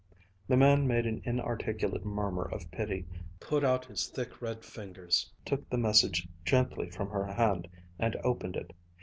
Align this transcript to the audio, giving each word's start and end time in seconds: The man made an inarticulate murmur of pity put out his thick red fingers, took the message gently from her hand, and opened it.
The 0.47 0.57
man 0.57 0.87
made 0.87 1.05
an 1.05 1.21
inarticulate 1.25 2.03
murmur 2.03 2.49
of 2.51 2.71
pity 2.71 3.05
put 3.39 3.63
out 3.63 3.85
his 3.85 4.07
thick 4.07 4.41
red 4.41 4.65
fingers, 4.65 5.31
took 5.45 5.69
the 5.69 5.77
message 5.77 6.27
gently 6.43 6.89
from 6.89 7.11
her 7.11 7.27
hand, 7.27 7.67
and 7.99 8.15
opened 8.23 8.55
it. 8.55 8.73